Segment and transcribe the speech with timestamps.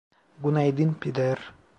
[0.43, 1.53] Günaydın, Peder.